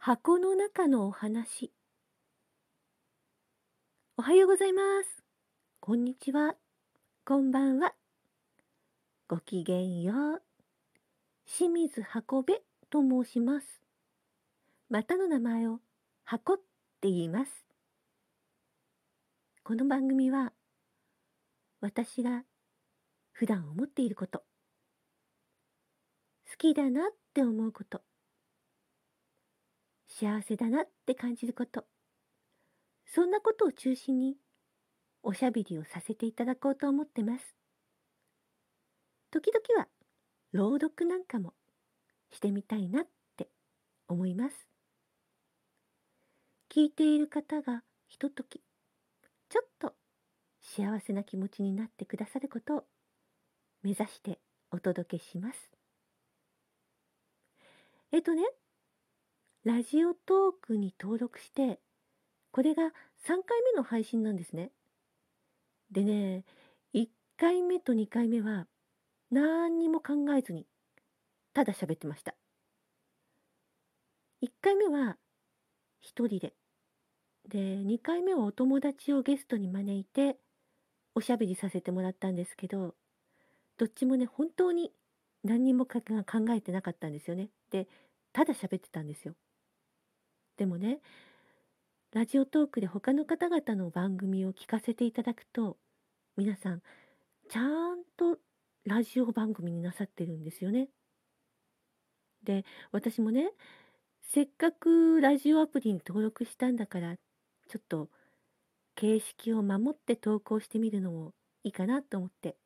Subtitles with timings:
[0.00, 1.72] 箱の中のお話。
[4.16, 5.24] おはようございます。
[5.80, 6.54] こんにちは。
[7.24, 7.92] こんばんは。
[9.26, 10.42] ごきげんよう。
[11.44, 13.66] 清水箱部と申します。
[14.88, 15.80] またの名前を
[16.24, 16.56] 箱っ
[17.00, 17.50] て言います。
[19.64, 20.52] この番組は
[21.80, 22.44] 私が
[23.32, 24.44] 普段思っていること、
[26.48, 28.00] 好きだなって思うこと、
[30.08, 31.84] 幸せだなって感じること、
[33.06, 34.36] そんなことを中心に
[35.22, 37.54] おしゃべりをさせていただこうと思ってます。
[39.30, 39.88] 時々は
[40.52, 41.52] 朗読なんかも
[42.30, 43.48] してみたいなって
[44.08, 44.68] 思います。
[46.70, 48.62] 聞いている方がひととき、
[49.48, 49.94] ちょっと
[50.62, 52.84] 幸せな気持ちになってくださることを
[53.82, 55.70] 目指してお届けします。
[58.12, 58.42] えっとね、
[59.68, 61.78] ラジオトークに登録して、
[62.52, 62.90] これが3
[63.26, 64.70] 回目の配信なんですね。
[65.90, 66.46] でね、
[66.94, 68.66] 1回目と2回目は
[69.30, 70.64] 何にも考えずに、
[71.52, 72.34] ただ喋ってました。
[74.40, 75.18] 1回目は
[76.00, 76.54] 一人で。
[77.46, 80.38] で、2回目はお友達をゲストに招いて、
[81.14, 82.94] おしゃべりさせてもらったんですけど、
[83.76, 84.94] どっちもね、本当に
[85.44, 86.00] 何にも考
[86.56, 87.50] えてなかったんですよね。
[87.70, 87.86] で、
[88.32, 89.34] ただ喋ってたんですよ。
[90.58, 90.98] でもね、
[92.12, 95.78] ラジオトークで他の方々の番組を聞かせていただくと、
[96.36, 96.82] 皆さん、
[97.48, 97.62] ちゃ
[97.94, 98.38] んと
[98.84, 100.88] ラジオ番組になさってるんですよね。
[102.42, 103.52] で、私もね、
[104.20, 108.08] せっかくラジオアプリに登録したんだから、ちょっと
[108.96, 112.56] 形式を守って投稿してみるのもいいかなと思って、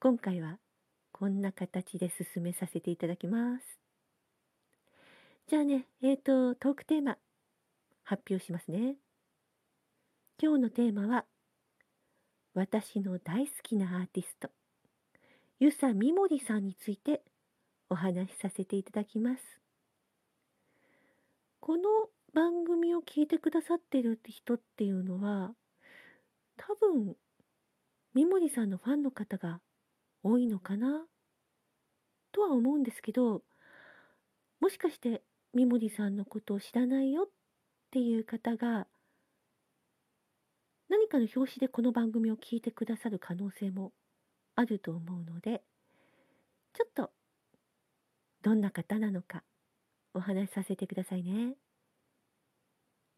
[0.00, 0.58] 今回は
[1.12, 3.81] こんな形で進めさせていただきます。
[5.48, 7.18] じゃあね、えーと、トークテーマ
[8.04, 8.96] 発表しますね。
[10.42, 11.26] 今日のテーマは、
[12.54, 14.50] 私の大好きなアーティスト、
[15.60, 17.22] ゆさみもりさんについて
[17.90, 19.42] お話しさせていただきます。
[21.60, 21.82] この
[22.32, 25.54] 番組を聞いてくださってる人っていうのは、
[26.56, 27.14] 多分、
[28.14, 29.60] みもりさんのファンの方が
[30.22, 31.04] 多いのかな
[32.30, 33.42] とは思うんですけど、
[34.60, 35.22] もしかして
[35.54, 37.26] みもりさんのことを知らないよっ
[37.90, 38.86] ていう方が、
[40.88, 43.92] 何かの表紙でこの番組を聞いてくださる可能性も
[44.56, 45.62] あると思うので、
[46.72, 47.10] ちょっと
[48.42, 49.42] どんな方なのか
[50.14, 51.54] お話しさせてくださいね。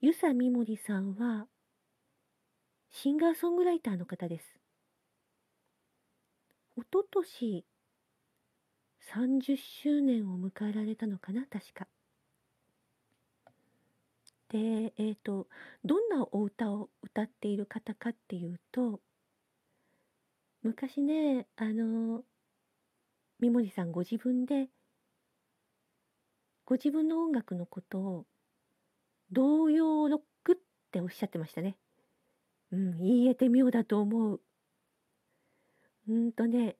[0.01, 1.47] ゆさみもりさんは
[2.91, 4.45] シンガーソングライターの方です。
[6.77, 7.65] おととし
[9.13, 11.87] 30周年を迎えられたのかな、確か。
[14.55, 15.49] で、えっ、と、
[15.85, 19.01] どんなお歌を歌っている方かっていうと、
[20.63, 22.23] 昔ね、あの、
[23.41, 24.69] みもりさんご自分で、
[26.67, 28.27] ご自分の音楽のことを、
[29.33, 30.57] 童謡ロックっ
[30.93, 31.77] ておっしゃってましたね。
[32.71, 34.41] うん、言えて妙だと思う。
[36.09, 36.77] うんとね、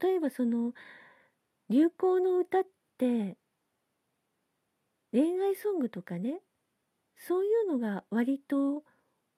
[0.00, 0.72] 例えばその、
[1.68, 2.64] 流行の歌っ
[2.96, 3.36] て、
[5.14, 6.40] 恋愛ソングとかね、
[7.16, 8.82] そういうのが割と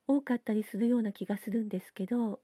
[0.08, 2.40] 多かったりするような気がするんですけど、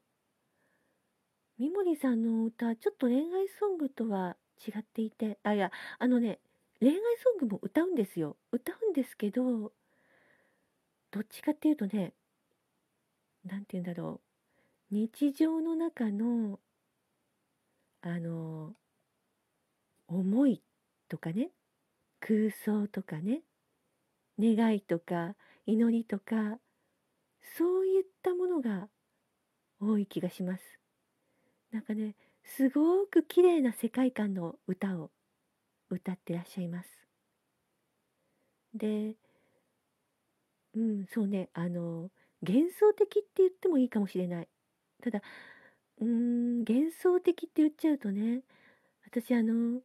[1.58, 4.36] 三森さんの歌、ちょっと恋愛ソングとは
[4.68, 6.40] 違っていて、あ、いや、あのね、
[6.80, 8.36] 恋愛ソングも歌うんですよ。
[8.50, 9.72] 歌うんですけど、
[11.10, 12.12] どっちかっていうとね、
[13.46, 14.20] なんて言うんだろ
[14.90, 14.94] う。
[14.94, 16.60] 日常の中の、
[18.02, 18.74] あの、
[20.06, 20.62] 思い
[21.08, 21.48] とかね、
[22.22, 23.42] 空想とかね、
[24.38, 26.58] 願いとか祈りとか、
[27.56, 28.88] そういったものが
[29.80, 30.64] 多い気がします。
[31.72, 35.10] なんかね、すごく綺麗な世界観の歌を
[35.90, 36.90] 歌ってらっしゃいます。
[38.76, 39.16] で、
[40.74, 42.10] うん、そうね、あの、
[42.40, 44.48] 幻想的って言ってもいいかもしれない。
[45.02, 45.20] ただ、
[46.00, 48.42] うーん、幻想的って言っちゃうとね、
[49.04, 49.82] 私あの、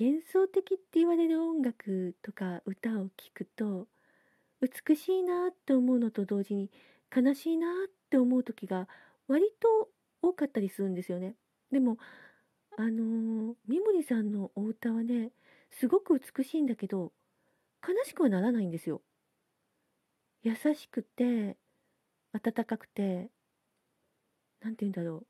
[0.00, 3.86] 幻想的って言われる音楽とか歌を聴くと、
[4.62, 6.70] 美しいなって思うのと同時に
[7.14, 8.88] 悲しいなって思う時が
[9.28, 9.90] 割と
[10.22, 11.34] 多かったりするんですよね。
[11.70, 11.98] でも、
[12.78, 15.32] あの、三森さんのお歌はね、
[15.70, 17.12] すごく美しいんだけど、
[17.86, 19.02] 悲しくはならないんですよ。
[20.42, 21.58] 優しくて、
[22.32, 23.28] 温かくて、
[24.62, 25.26] なんて言うんだろう。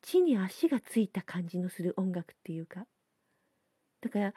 [0.00, 2.86] 地に足がついた感じのする音楽っていうか。
[4.06, 4.34] だから、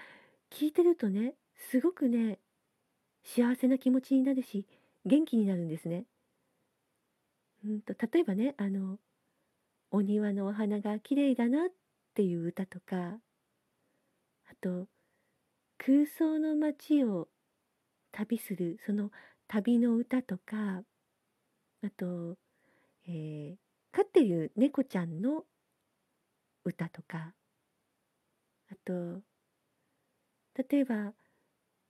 [0.50, 2.40] 聴いてるとね、すごくね、
[3.24, 4.66] 幸せな気持ちになるし、
[5.06, 6.06] 元気になるんですね。
[7.64, 8.98] うんと、例えばね、あの、
[9.92, 11.70] お庭のお花が綺麗だなっ
[12.16, 13.20] ていう歌とか、
[14.50, 14.88] あと、
[15.78, 17.30] 空想の街を
[18.12, 19.12] 旅する、その
[19.48, 20.84] 旅の歌とか、
[21.84, 22.38] あと、
[23.08, 23.58] えー
[23.92, 25.46] 飼っている猫ちゃんの
[26.64, 27.34] 歌とか、
[28.72, 29.22] あと、
[30.60, 31.14] 例えば、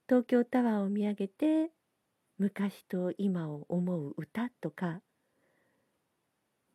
[0.07, 1.71] 東京タワーを見上げて、
[2.37, 5.01] 昔と今を思う歌とか、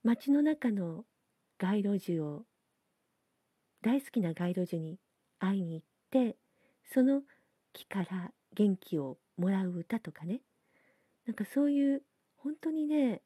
[0.03, 1.05] 街の中の
[1.57, 2.47] 街路樹を、
[3.81, 4.99] 大好きな街路樹に
[5.39, 6.37] 会いに行って、
[6.93, 7.23] その
[7.73, 10.41] 木から元気をもらう歌とかね。
[11.27, 12.03] なんかそういう、
[12.39, 13.23] 本当にね、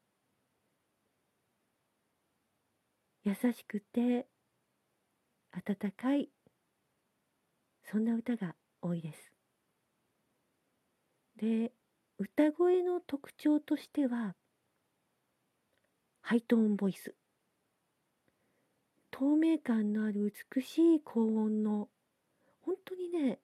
[3.23, 4.27] 優しくて
[5.51, 6.29] 温かい
[7.91, 9.31] そんな歌が多いです。
[11.37, 11.71] で
[12.17, 14.35] 歌声の特徴としては
[16.21, 17.15] ハイトーンボイス
[19.09, 21.87] 透明感のある美しい高音の
[22.61, 23.39] 本当にね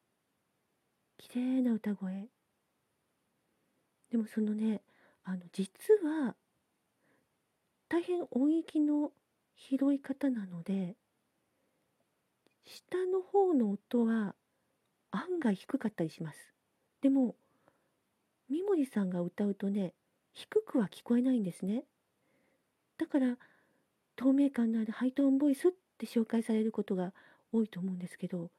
[1.17, 2.27] 綺麗な歌声
[4.11, 4.81] でもそのね
[5.23, 5.71] あの実
[6.03, 6.35] は
[7.87, 9.11] 大変音域の
[9.55, 10.95] 広い方なので
[12.65, 14.35] 下の方の音は
[15.11, 16.53] 案外低かったりします。
[17.01, 17.35] でも
[18.49, 19.93] 三森さんが歌うとね
[20.33, 21.83] 低くは聞こえないんですね。
[22.97, 23.37] だから
[24.15, 27.13] 透明感のあるハイトーンボイスって紹介されることが
[27.51, 28.49] 多いと思うんですけど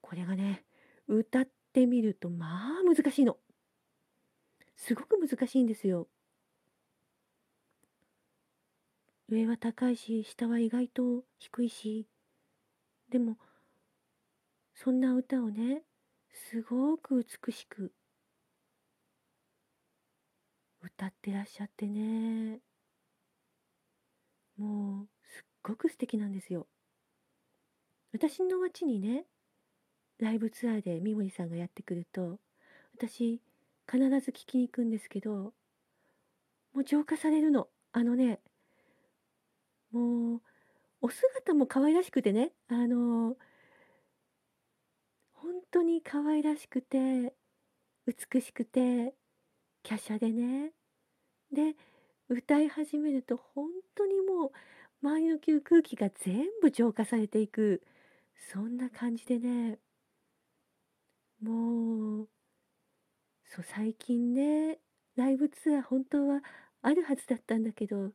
[0.00, 0.64] これがね
[1.08, 3.36] 歌ってみるとまあ難しいの。
[4.76, 6.08] すごく難しいんですよ。
[9.28, 12.06] 上は高いし下は意外と低いし
[13.10, 13.36] でも
[14.74, 15.82] そんな歌をね
[16.50, 17.92] すごく美しく
[20.82, 22.60] 歌ってらっしゃってね。
[24.58, 26.66] もうすっごく素敵なんですよ。
[28.12, 29.24] 私の町にね
[30.18, 32.38] ライブツアーで三森さんがやってくると
[32.96, 33.40] 私
[33.90, 35.52] 必ず聞きに行くんですけど
[36.72, 37.68] もう浄化されるの。
[37.92, 38.40] あのね
[39.92, 40.40] もう
[41.04, 43.36] お姿も可愛らしくてねあの
[45.34, 47.34] 本当に可愛らしくて
[48.06, 49.12] 美しくて
[49.86, 50.72] 華奢でね。
[51.52, 51.74] で
[52.30, 54.50] 歌い始めると本当にもう
[55.02, 57.82] 周りの空気が全部浄化されていく
[58.54, 59.78] そんな感じでね。
[61.42, 62.28] もう
[63.44, 64.78] そう最近ね
[65.16, 66.40] ライブツアー本当は
[66.80, 68.12] あるはずだったんだけど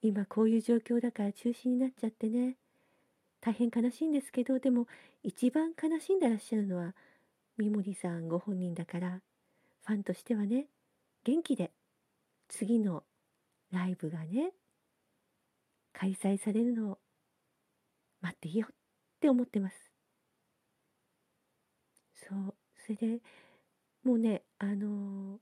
[0.00, 2.56] 今こういう状況だから中止になっちゃってね。
[3.40, 4.86] 大変悲しいんですけどでも
[5.22, 6.94] 一番悲しんでらっしゃるのは
[7.56, 9.20] 三森さんご本人だから
[9.84, 10.66] ファンとしてはね
[11.24, 11.70] 元気で
[12.48, 13.04] 次の
[13.70, 14.52] ライブがね
[15.92, 16.98] 開催されるのを
[18.20, 18.74] 待っていいよっ
[19.20, 19.76] て思ってます。
[22.14, 22.54] そう。
[22.76, 23.20] それで
[24.04, 25.38] もうねあのー、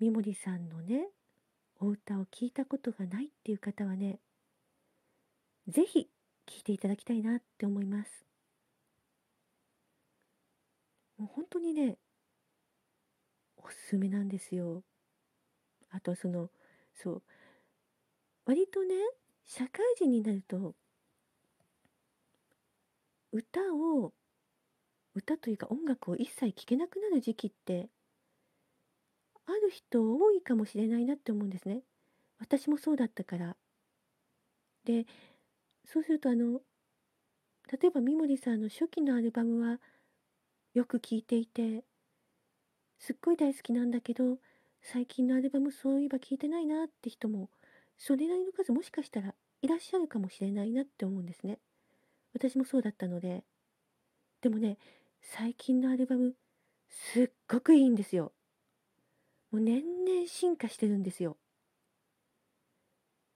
[0.00, 1.08] 三森さんのね
[1.80, 4.18] お歌を聞いたことがないっていう方はね、
[5.68, 6.08] ぜひ
[6.46, 8.24] 聴いていただきたいなって思います。
[11.18, 11.98] もう本当にね、
[13.56, 14.82] おすすめなんですよ。
[15.90, 16.50] あとその、
[16.94, 17.22] そう、
[18.44, 18.94] 割とね、
[19.44, 20.74] 社会人になると、
[23.32, 24.12] 歌を、
[25.14, 27.88] 歌というか音楽を一切聴けなくなる時期って
[29.48, 31.82] ある人多いかもしれないなって思うんですね。
[32.38, 33.56] 私もそうだったから。
[34.84, 35.06] で、
[35.86, 36.60] そうするとあの、
[37.70, 39.78] 例えば三森さんの初期のアルバムは
[40.74, 41.84] よく聴いていて、
[42.98, 44.38] すっごい大好きなんだけど、
[44.82, 47.48] 最近のアルバムそういえば聴いてないなって人も、
[47.96, 51.58] それなりの数もしかしたらいらっしゃるかもしれないなって思うんですね。
[52.34, 53.44] 私もそうだったので。
[54.40, 54.78] でもね、
[55.20, 56.34] 最近のアルバム、
[56.88, 58.32] すっごくいいんですよ。
[59.50, 61.36] もう年々進化してるんですよ。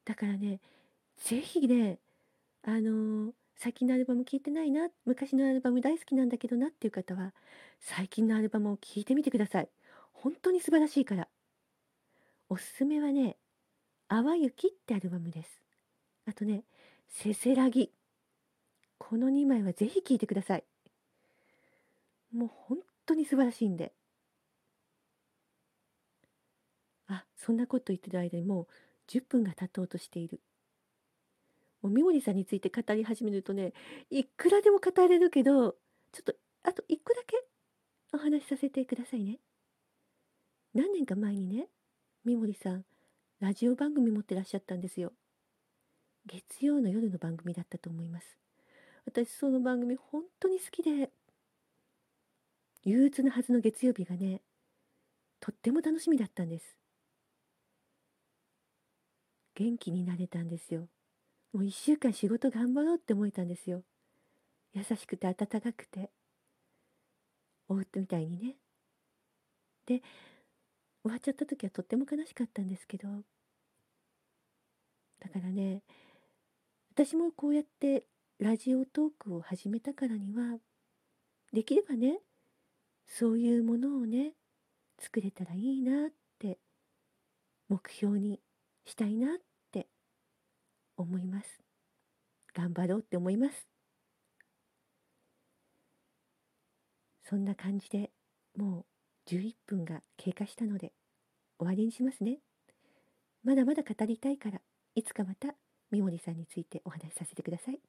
[0.04, 0.60] だからね、
[1.24, 1.98] ぜひね、
[2.64, 7.32] あのー、最近のアルバム聴いてないな、昔のアルバム大好きなんだけどなっていう方は、
[7.80, 9.68] 最近のアルバムを聴いてみてください。
[10.12, 11.28] 本当に素晴らしいから。
[12.48, 13.36] おすすめはね、
[14.08, 15.62] 淡雪ってアルバムです。
[16.26, 16.64] あとね、
[17.08, 17.90] せせらぎ。
[18.98, 20.64] この2枚はぜひ聴いてください。
[22.32, 23.92] もう本当に素晴らしいんで。
[27.08, 28.66] あ、そんなこと言ってる間にもう
[29.10, 30.40] 10分が経とうとしている。
[31.82, 33.72] もう三森さんについて語り始めるとね、
[34.10, 35.72] いくらでも語れるけど、
[36.12, 37.44] ちょっとあと1個だけ
[38.12, 39.40] お話しさせてくださいね。
[40.72, 41.66] 何年か前にね、
[42.24, 42.84] 三森さん、
[43.40, 45.12] ラジオ番組持ってらっしゃったんですよ。
[46.26, 48.38] 月曜の夜の番組だったと思います。
[49.04, 51.10] 私その番組本当に好きで、
[52.84, 54.42] 憂鬱なはずの月曜日がね、
[55.40, 56.81] とっても楽しみだったんです。
[59.62, 60.88] 元気になれたんですよ。
[61.52, 63.84] もう一週間仕事頑張ろうって思えたんですよ。
[64.74, 66.10] 優しくて温かくて。
[67.68, 68.56] お夫みたいにね。
[69.86, 70.00] で、
[71.02, 73.08] 終わっちゃった時はとっても悲しかったんですけど、
[75.20, 75.82] だからね、
[76.92, 78.06] 私もこうやって
[78.40, 80.58] ラジオトークを始めたからには、
[81.52, 82.18] できればね、
[83.06, 84.32] そういうものをね、
[84.98, 86.58] 作れたらいいなって
[87.68, 88.40] 目標に
[88.84, 89.51] したいなって
[90.96, 91.62] 思います。
[92.54, 93.66] 頑張ろうって思います。
[97.24, 98.10] そんな感じで
[98.56, 100.92] もう11分が経過したので
[101.58, 102.38] 終わりにしますね。
[103.42, 104.60] まだまだ語りたいから
[104.94, 105.54] いつかまた
[105.90, 107.80] 三森さんについてお話しさせてください。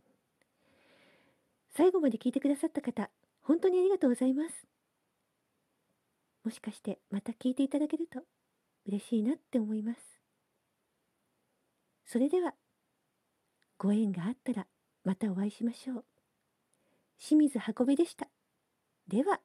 [1.75, 3.10] 最後まで聞いてくださった方、
[3.41, 4.67] 本当にありがとうございます。
[6.43, 8.22] もしかしてまた聞いていただけると
[8.86, 10.00] 嬉しいなって思います。
[12.05, 12.53] それでは、
[13.83, 14.65] ご縁があったら
[15.03, 16.05] またお会いしましょう。
[17.19, 18.29] 清水運べでした。
[19.09, 19.41] では。